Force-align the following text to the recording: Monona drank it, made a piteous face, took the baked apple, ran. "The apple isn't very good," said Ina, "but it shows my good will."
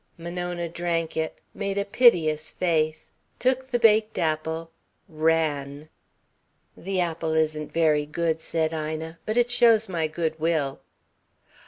Monona 0.17 0.67
drank 0.67 1.15
it, 1.15 1.41
made 1.53 1.77
a 1.77 1.85
piteous 1.85 2.51
face, 2.51 3.11
took 3.37 3.67
the 3.69 3.77
baked 3.77 4.17
apple, 4.17 4.71
ran. 5.07 5.89
"The 6.75 6.99
apple 6.99 7.35
isn't 7.35 7.71
very 7.71 8.07
good," 8.07 8.41
said 8.41 8.73
Ina, 8.73 9.19
"but 9.27 9.37
it 9.37 9.51
shows 9.51 9.87
my 9.87 10.07
good 10.07 10.39
will." 10.39 10.79